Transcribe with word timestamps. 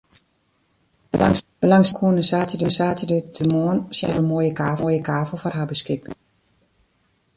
Belangstellenden 1.15 1.93
koene 1.99 2.23
saterdeitemoarn 2.77 3.81
sjen 3.95 4.05
oft 4.13 4.15
der 4.15 4.21
in 4.23 4.29
moaie 4.31 4.99
kavel 5.09 5.37
foar 5.41 5.55
har 5.59 5.69
beskikber 5.71 6.11
wie. 6.17 6.23